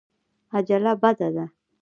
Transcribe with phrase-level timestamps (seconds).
[0.57, 1.45] عجله بده ده.